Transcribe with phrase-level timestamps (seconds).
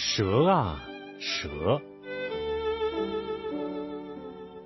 [0.00, 0.80] 蛇啊
[1.18, 1.82] 蛇，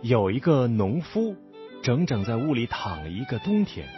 [0.00, 1.34] 有一个农夫，
[1.82, 3.88] 整整在屋里躺了一个冬天。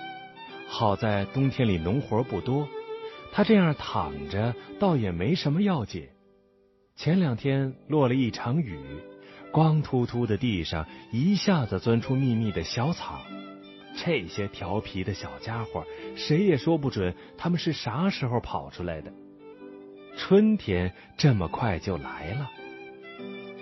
[0.67, 2.67] 好在冬天里农活不多，
[3.31, 6.09] 他这样躺着倒也没什么要紧。
[6.97, 8.81] 前两天落了一场雨，
[9.53, 13.21] 光秃秃的地上一下子钻出密密的小草。
[14.03, 15.85] 这些调皮的小家伙，
[16.17, 19.13] 谁也说不准他们是啥时候跑出来的。
[20.19, 22.51] 春天这么快就来了，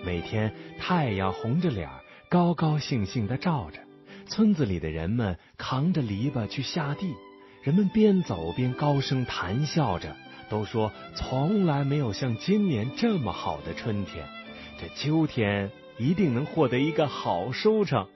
[0.02, 1.87] 每天太阳红着脸，
[2.30, 3.79] 高高兴兴的照着。
[4.27, 7.15] 村子里的人们扛着篱笆去下地，
[7.62, 10.16] 人们边走边高声谈笑着，
[10.48, 14.27] 都说从来没有像今年这么好的春天。
[14.80, 18.09] 这秋天一定能获得一个好收成。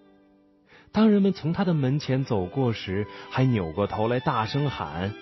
[0.93, 5.13] 当人们从他的门前走过时，还扭过头来大声喊：“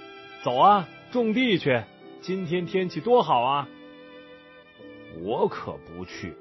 [0.45, 1.83] 走啊，种地去！”
[2.21, 3.69] 今天天气多好啊！
[5.23, 6.35] 我可不去。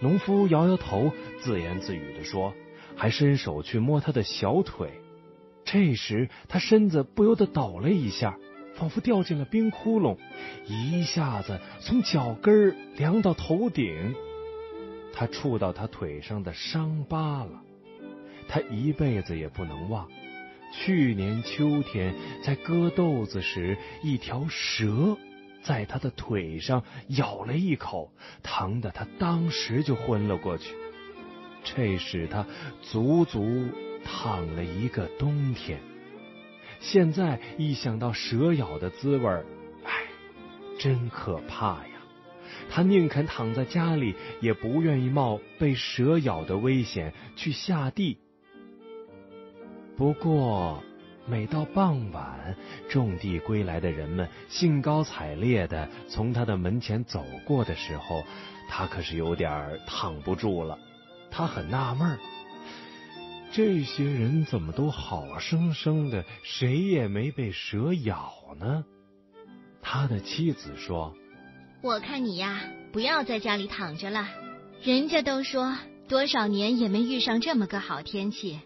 [0.00, 2.54] 农夫摇摇头，自言自语的说，
[2.96, 4.90] 还伸手去摸他的小腿。
[5.64, 8.38] 这时，他身子不由得抖了一下，
[8.74, 10.16] 仿佛掉进了冰窟窿，
[10.66, 14.14] 一下子从脚跟凉到头顶。
[15.12, 17.62] 他触到他腿上的伤疤了，
[18.48, 20.08] 他一辈子也不能忘。
[20.72, 25.16] 去年秋天，在割豆子时，一条蛇
[25.62, 30.74] 在他的腿上咬了一口，疼得他当时就昏了过去。
[31.64, 32.46] 这使他
[32.82, 33.68] 足足
[34.04, 35.80] 躺了一个冬天。
[36.80, 39.28] 现在一想到蛇咬的滋味
[39.84, 39.92] 唉，
[40.78, 41.90] 真可怕呀！
[42.70, 48.18] 他宁肯躺在家里，也不愿意冒被蛇咬的危险去下地。
[49.98, 50.80] 不过，
[51.26, 52.54] 每到傍晚，
[52.88, 58.22] 种地归来的人们兴高采烈的从他的门前走过的时候，
[58.68, 60.78] 他可是有点躺不住了。
[61.32, 62.18] 他很纳闷儿，
[63.50, 68.84] 这些人怎么都好生生的，谁也没被蛇咬呢？
[69.82, 71.12] 他的妻子说
[71.82, 72.60] ：“我看你呀，
[72.92, 74.28] 不要在家里躺着了。
[74.80, 75.76] 人家都说，
[76.08, 78.60] 多少年也没遇上这么个好天气。”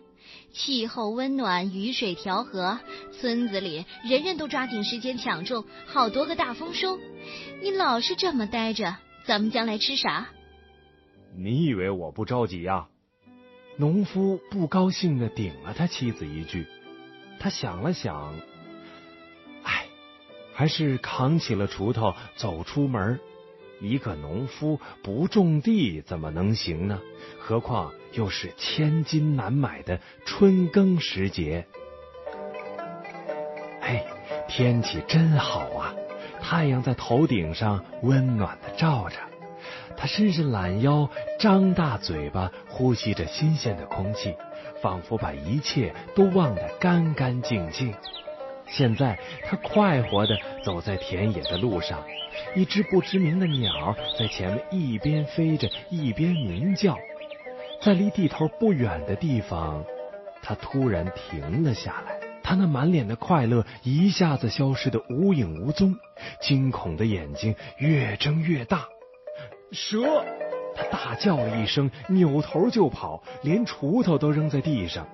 [0.52, 2.78] 气候温暖，雨水调和，
[3.18, 6.98] 村子里人人都抓紧时间抢种，好多个大丰收。
[7.62, 10.28] 你老是这么待着，咱们将来吃啥？
[11.36, 12.88] 你以为我不着急呀？
[13.78, 16.66] 农夫不高兴的顶了他妻子一句。
[17.38, 18.34] 他想了想，
[19.62, 19.86] 唉，
[20.52, 23.18] 还是扛起了锄头走出门。
[23.82, 27.00] 一个农夫不种地怎么能行呢？
[27.40, 31.66] 何况又是千金难买的春耕时节。
[33.80, 34.06] 嘿，
[34.48, 35.94] 天气真好啊！
[36.40, 39.16] 太阳在头顶上温暖的照着，
[39.96, 41.10] 他伸伸懒腰，
[41.40, 44.36] 张大嘴巴，呼吸着新鲜的空气，
[44.80, 47.92] 仿佛把一切都忘得干干净净。
[48.72, 52.02] 现在他快活的走在田野的路上。
[52.56, 56.96] 一只不知名的鸟在前面一边飞着一边鸣叫，
[57.82, 59.84] 在离地头不远的地方，
[60.42, 62.18] 他突然停了下来。
[62.42, 65.94] 他那满脸的快乐一下子消失的无影无踪，
[66.40, 68.88] 惊恐的眼睛越睁越大。
[69.70, 70.24] 蛇！
[70.74, 75.06] 他大叫了一声，扭头就跑，连锄头都扔在地上。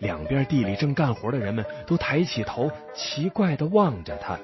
[0.00, 4.38] 两边地里正干活的人们都抬起头，奇怪的望着他。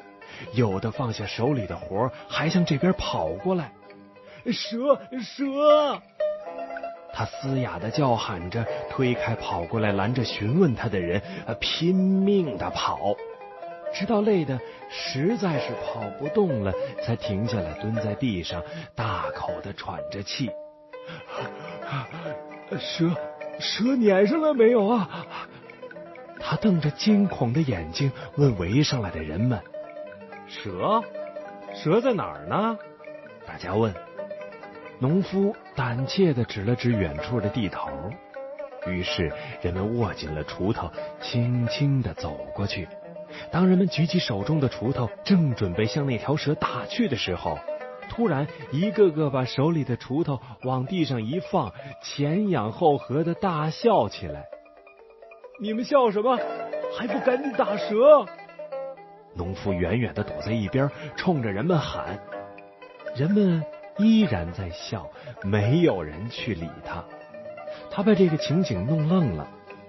[0.53, 3.73] 有的放下手里的活，还向这边跑过来。
[4.47, 6.01] 蛇，蛇！
[7.13, 11.23] 他嘶哑的叫喊着，推开跑过来拦着询问他的人，
[11.61, 13.15] 拼命的跑，
[13.95, 14.59] 直到累得
[14.91, 18.61] 实在是跑不动了，才停下来，蹲在地上，
[18.97, 20.51] 大口的喘着气。
[22.81, 23.09] 蛇，
[23.59, 25.27] 蛇撵上了没有啊？
[26.41, 29.59] 他瞪着惊恐的眼睛问围上来的人们。
[30.47, 31.03] 蛇，
[31.75, 32.79] 蛇在哪儿呢？
[33.47, 33.93] 大家问。
[35.01, 37.89] 农夫胆怯的指了指远处的地头。
[38.87, 39.33] 于是
[39.63, 40.91] 人们握紧了锄头，
[41.21, 42.87] 轻轻的走过去。
[43.51, 47.59] 当人们举起手中的锄头，正准备向那条蛇打去的时候，
[48.15, 54.45] 突然一个个把手里的锄头往地上一放，前仰后合的大笑起来。
[55.61, 56.39] 你们笑什么？
[56.97, 58.25] 还不赶紧打蛇？
[59.35, 62.21] 农夫远远的躲在一边，冲着人们喊。
[63.17, 63.65] 人们
[63.99, 65.11] 依然在笑，
[65.43, 67.03] 没有人去理他。
[67.91, 69.49] 他被这个情景弄愣了。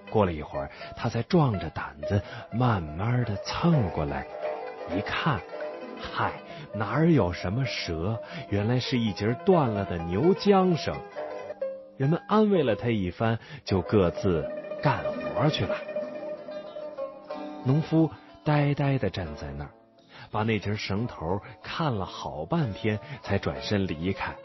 [0.09, 2.19] 过了一会儿，他才壮着胆子
[2.51, 4.25] 慢慢的蹭过来，
[4.95, 5.39] 一看，
[5.99, 6.31] 嗨，
[6.77, 8.19] 哪儿有什么蛇？
[8.49, 10.95] 原来是一截断了的牛缰绳。
[11.97, 14.45] 人们安慰了他一番，就各自
[14.83, 15.75] 干活去了。
[17.63, 18.11] 农夫
[18.43, 19.71] 呆呆的站在那儿，
[20.29, 24.35] 把那截绳头看了好半天，才转身离开。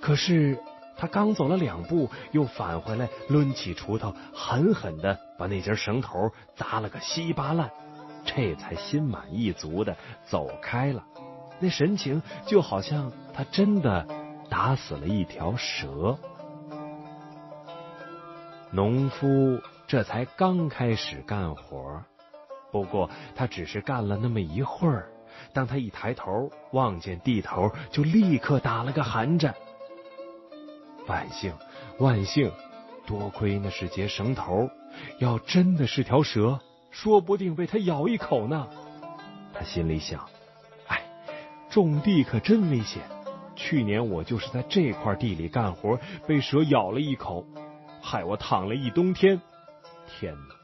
[0.00, 0.56] 可是
[0.96, 7.68] 他刚走了两步，又返回来，抡起锄头，狠狠的把那截绳头砸了个稀巴烂，
[8.24, 11.04] 这才心满意足的走开了。
[11.58, 14.06] 那神情就好像他真的
[14.48, 16.16] 打死了一条蛇。
[18.70, 22.02] 农夫这才刚开始干活，
[22.70, 25.08] 不过他只是干了那么一会儿。
[25.52, 29.54] 当他一抬头望见地头，就立刻打了个寒颤。
[31.06, 31.52] 万幸，
[31.98, 32.50] 万幸！
[33.06, 34.68] 多亏那是节绳头，
[35.20, 36.58] 要真的是条蛇，
[36.90, 38.66] 说不定被他咬一口呢。
[39.54, 40.28] 他心里想：
[41.76, 43.02] 种地可真危险。
[43.54, 47.44] 去年我就是在这块地里干活，被蛇咬了一口。
[48.00, 49.42] 害我躺了一冬天，
[50.08, 50.54] 天哪！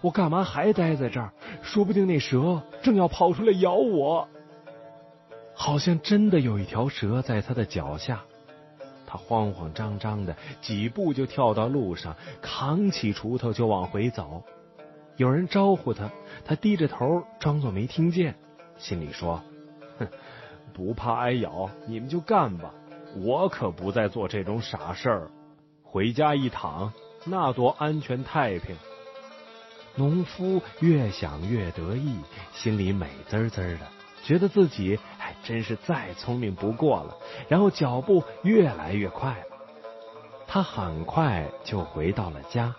[0.00, 1.30] 我干嘛还待在这儿？
[1.60, 4.26] 说不定那蛇正要跑出来咬我。
[5.52, 8.22] 好像真的有一条蛇在他的脚下，
[9.06, 14.42] 他慌慌张张的几步就跳到路上，扛起锄头就往回走。
[15.18, 16.10] 有人招呼他，
[16.46, 18.36] 他低着头装作没听见，
[18.78, 19.42] 心里说
[20.00, 20.08] ：“哼，
[20.72, 22.72] 不怕挨咬，你们就干吧，
[23.16, 25.30] 我可不再做这种傻事儿。”
[25.84, 26.92] 回家一躺，
[27.24, 28.76] 那多安全太平。
[29.94, 32.16] 农夫越想越得意，
[32.54, 33.80] 心里美滋滋的，
[34.24, 37.14] 觉得自己还真是再聪明不过了。
[37.48, 39.58] 然后脚步越来越快了，
[40.46, 42.74] 他很快就回到了家。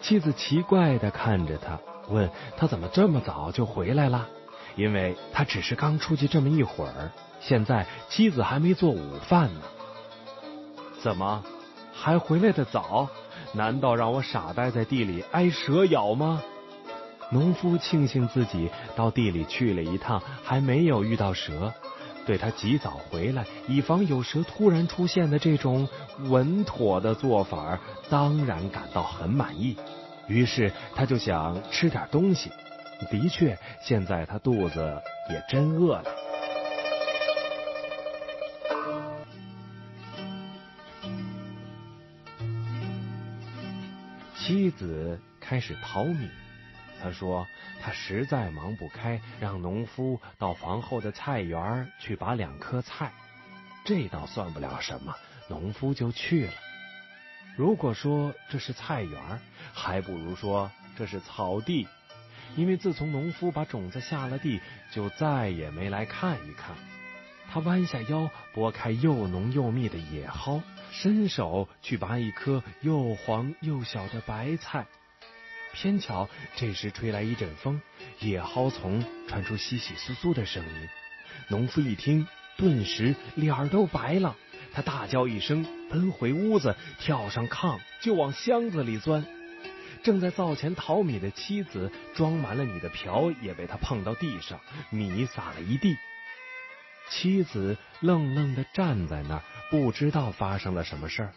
[0.00, 1.78] 妻子奇怪的看着他，
[2.08, 4.28] 问他怎么这么早就回来了？
[4.76, 7.10] 因为他只是刚出去这么一会儿，
[7.40, 9.60] 现在妻子还没做午饭呢。
[11.00, 11.42] 怎么？
[11.92, 13.08] 还回来的早？
[13.52, 16.42] 难道让我傻呆在地里挨蛇咬吗？
[17.30, 21.72] 农夫庆幸自己到地里去了一趟，还没有遇到蛇，
[22.26, 25.88] 对他及早回来，以防有蛇突然出现的这种
[26.28, 27.78] 稳妥的做法，
[28.08, 29.76] 当然感到很满意。
[30.28, 32.50] 于是他就想吃点东西。
[33.06, 36.04] 的确，现在他肚子也真饿了。
[44.36, 46.28] 妻子开始淘米，
[47.00, 47.46] 他说
[47.80, 53.12] 他实在忙不开，让农夫到房后的菜园去拔两颗菜。
[53.84, 55.14] 这倒算不了什么，
[55.48, 56.52] 农夫就去了。
[57.56, 59.40] 如果说这是菜园，
[59.72, 61.86] 还不如说这是草地，
[62.56, 64.60] 因为自从农夫把种子下了地，
[64.90, 66.76] 就再也没来看一看。
[67.50, 70.62] 他弯下腰，拨开又浓又密的野蒿。
[70.90, 74.86] 伸手去拔一颗又黄又小的白菜，
[75.72, 77.80] 偏巧这时吹来一阵风，
[78.20, 80.88] 野蒿丛传出窸窸窣窣的声音。
[81.48, 82.26] 农夫一听，
[82.58, 84.36] 顿时脸儿都白了，
[84.74, 89.24] 他大叫一声，奔回屋子，跳上炕就往箱子里钻。
[90.02, 94.60] 正在灶前淘米的妻子，装满了米的瓢也被他碰到地上，
[94.90, 95.96] 米撒了一地。
[97.10, 99.42] 妻子愣愣的站在那儿。
[99.70, 101.32] 不知道发生了什么事儿。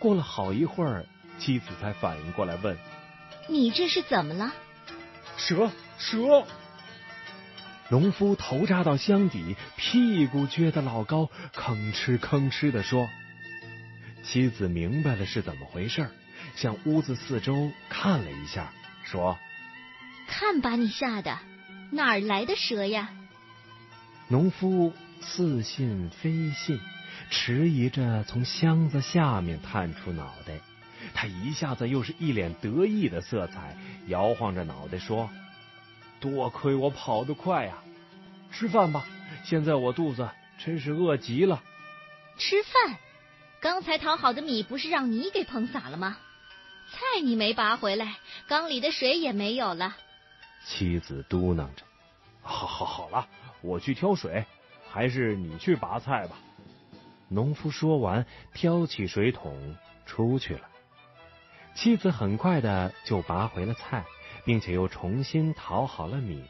[0.00, 1.06] 过了好一会儿，
[1.38, 2.76] 妻子才反应过来，问
[3.48, 4.52] ：“你这是怎么了
[5.38, 6.44] ？”“蛇，蛇！”
[7.88, 13.08] 农夫头扎到箱底，屁股撅得老高，吭哧吭哧的说。
[14.22, 16.08] 妻子明白了是怎么回事，
[16.54, 18.72] 向屋子四周看了一下，
[19.04, 19.38] 说
[20.28, 21.38] ：“看把你吓的，
[21.90, 23.10] 哪儿来的蛇呀？”
[24.28, 26.78] 农夫似信非信。
[27.30, 30.58] 迟疑着从箱子下面探出脑袋，
[31.14, 33.76] 他一下子又是一脸得意的色彩，
[34.06, 35.30] 摇晃着脑袋说
[36.20, 37.78] ：“多亏我跑得快呀！
[38.50, 39.06] 吃饭吧，
[39.44, 41.62] 现在我肚子真是饿极了。”
[42.38, 42.96] 吃饭？
[43.62, 46.18] 刚才淘好的米不是让你给碰洒了吗？
[46.90, 48.16] 菜你没拔回来，
[48.48, 49.96] 缸里的水也没有了。
[50.66, 51.84] 妻子嘟囔着
[52.42, 53.28] ：“好，好，好了，
[53.60, 54.44] 我去挑水，
[54.90, 56.36] 还是你去拔菜吧。”
[57.30, 59.76] 农夫说完，挑起水桶
[60.06, 60.68] 出去了。
[61.76, 64.04] 妻子很快的就拔回了菜，
[64.44, 66.44] 并且又重新淘好了米。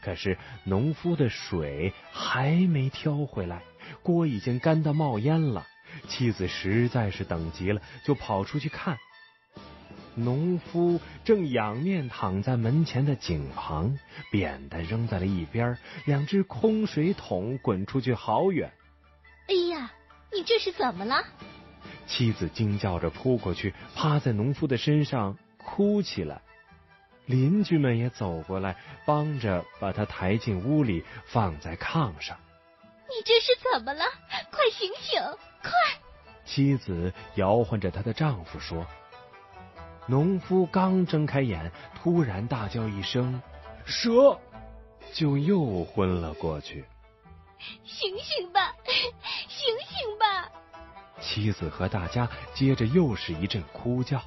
[0.00, 3.62] 可是农夫的水还没挑回来，
[4.04, 5.66] 锅已经干得冒烟了。
[6.08, 8.98] 妻子实在是等急了，就跑出去看。
[10.16, 13.98] 农夫正仰面躺在门前的井旁，
[14.30, 18.72] 扁担扔在了一边，两只空水桶滚出去好远。
[19.48, 19.90] 哎呀，
[20.32, 21.16] 你这是怎么了？
[22.06, 26.42] 妻子惊叫着扑过去，趴在农夫的身上哭起来。
[27.26, 32.36] 邻居们也走过来，帮着把他抬进屋里，放在炕上。
[33.08, 34.04] 你这是怎么了？
[34.50, 35.20] 快醒醒，
[35.62, 35.70] 快！
[36.44, 38.86] 妻子摇晃着她的丈夫说。
[40.06, 43.40] 农夫刚睁开眼，突然大叫一声
[43.86, 44.38] “蛇”，
[45.14, 46.84] 就又昏了过去。
[47.84, 48.74] 醒醒吧，
[49.48, 50.50] 醒醒吧！
[51.20, 54.20] 妻子和大家接着又是一阵哭叫。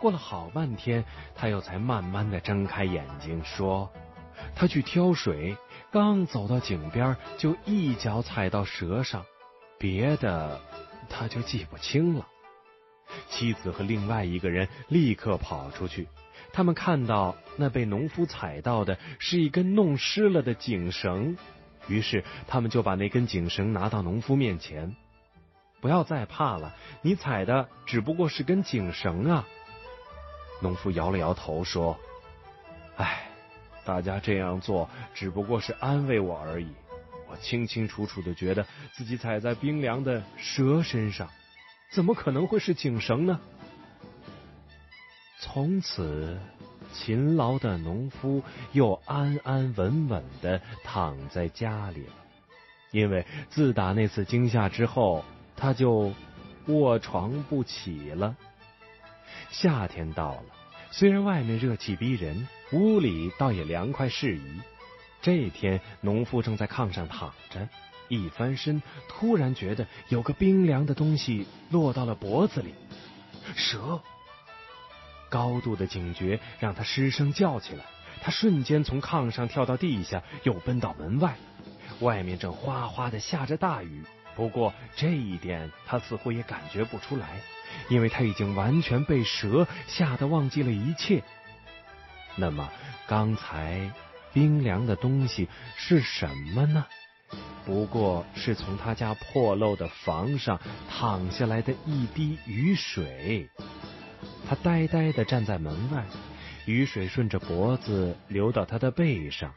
[0.00, 1.04] 过了好半天，
[1.36, 3.88] 他又才慢慢的睁开眼睛，说
[4.54, 5.56] ：“他去挑水，
[5.90, 9.24] 刚走到井边，就一脚踩到蛇上，
[9.78, 10.60] 别的
[11.08, 12.26] 他就记不清了。”
[13.28, 16.08] 妻子和另外一个人立刻跑出去，
[16.52, 21.36] 他们看到那被农夫踩到的是一根弄湿了的井绳，
[21.86, 24.96] 于是他们就把那根井绳拿到农夫面前。
[25.80, 29.46] 不要再怕了，你踩的只不过是根井绳啊。
[30.60, 31.96] 农夫摇了摇头说：“，
[33.86, 36.68] 大家这样做只不过是安慰我而已。
[37.28, 41.26] 我清清楚楚的觉得自己踩在冰凉的蛇身上。”
[41.88, 43.40] 怎么可能会是井绳呢？
[45.38, 46.36] 从此，
[46.92, 52.12] 勤劳的农夫又安安稳稳的躺在家里了。
[52.90, 55.24] 因为自打那次惊吓之后，
[55.56, 56.12] 他就
[56.66, 58.36] 卧床不起了。
[59.50, 60.44] 夏天到了，
[60.98, 64.62] 虽然外面热气逼人，屋里倒也凉快适宜。
[65.20, 67.68] 这天，农夫正在炕上躺着。
[68.08, 72.72] 一翻身，突然觉得有个冰凉的东西落到了脖子里。
[73.54, 74.00] 蛇！
[75.28, 77.84] 高度的警觉让他失声叫起来。
[78.22, 81.36] 他瞬间从炕上跳到地下，又奔到门外。
[82.00, 84.02] 外面正哗哗的下着大雨。
[84.34, 87.42] 不过这一点他似乎也感觉不出来，
[87.88, 91.22] 因为他已经完全被蛇吓得忘记了一切。
[92.36, 92.70] 那么
[93.06, 93.90] 刚才
[94.32, 96.86] 冰凉的东西是什么呢？
[97.64, 103.48] 不过是从他家破漏的房上淌下来的一滴雨水。
[104.48, 106.04] 他呆呆的站在门外，
[106.66, 109.52] 雨水顺着脖子流到他的背上。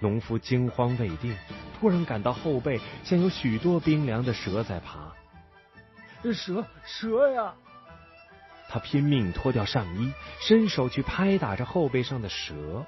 [0.00, 1.36] 农夫惊慌未定，
[1.78, 5.11] 突然感到后背像有许多冰凉的蛇在爬。
[6.30, 7.54] 蛇，蛇呀！
[8.68, 12.84] 他拼命脱掉上衣，伸手去拍打着后背上的蛇。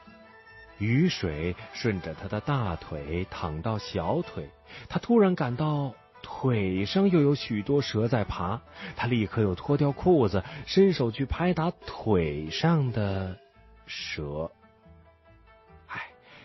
[0.78, 4.50] 雨水顺着他的大腿淌到小腿，
[4.88, 8.60] 他突然感到腿上又有许多蛇在爬，
[8.96, 13.38] 他立刻又脱掉裤子，伸手去拍打腿上的
[13.86, 14.50] 蛇。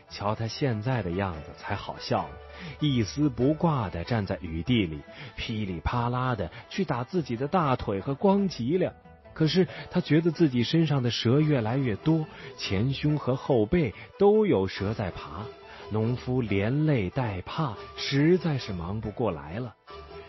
[0.10, 2.36] 唉，瞧他现在的样子才好笑呢，
[2.80, 5.02] 一丝不挂的站在雨地里，
[5.36, 8.92] 噼里啪啦的去打自己的大腿和光脊梁。
[9.34, 12.26] 可是他觉得自己身上的蛇越来越多，
[12.58, 15.46] 前胸和后背都有蛇在爬。
[15.92, 19.74] 农夫连累带怕，实在是忙不过来了，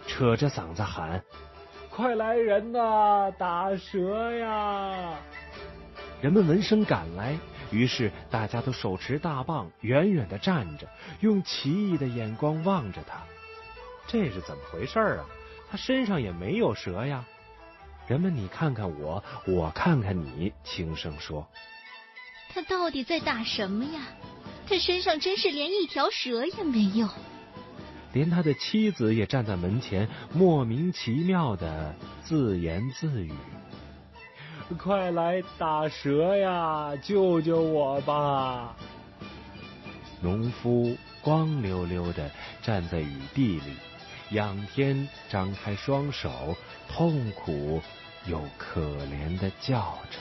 [0.07, 1.23] 扯着嗓子喊
[1.91, 5.15] ：“快来人呐，打蛇呀！”
[6.23, 7.37] 人们闻声赶来，
[7.71, 10.89] 于是大家都手持大棒，远远的站着，
[11.21, 13.23] 用奇异的眼光望着他。
[14.07, 15.27] 这是怎么回事啊？
[15.71, 17.25] 他身上也没有蛇呀。
[18.09, 21.47] 人们，你看看我，我看看你，轻声说
[22.53, 24.01] ：“他到底在打什么呀？
[24.67, 27.09] 他身上真是连一条蛇也没有。”
[28.13, 33.33] 连他的妻子也站在门前，莫名其妙的自言自语
[34.79, 38.77] ：“快来打蛇呀，救救我吧！”
[40.23, 42.31] 农夫光溜溜的
[42.63, 43.77] 站在雨地里，
[44.31, 46.57] 仰天张开双手，
[46.89, 47.81] 痛苦。
[48.27, 50.19] 又可怜的叫着。